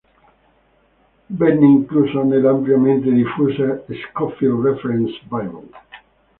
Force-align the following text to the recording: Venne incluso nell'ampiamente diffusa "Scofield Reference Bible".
Venne 1.27 1.63
incluso 1.63 2.23
nell'ampiamente 2.23 3.11
diffusa 3.11 3.83
"Scofield 4.09 4.63
Reference 4.65 5.19
Bible". 5.29 5.67